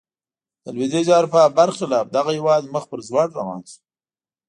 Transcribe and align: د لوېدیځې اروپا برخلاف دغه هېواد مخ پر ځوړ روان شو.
د 0.63 0.65
لوېدیځې 0.75 1.13
اروپا 1.15 1.41
برخلاف 1.57 2.05
دغه 2.15 2.31
هېواد 2.37 2.63
مخ 2.73 2.83
پر 2.91 2.99
ځوړ 3.07 3.27
روان 3.37 3.61
شو. 3.69 3.77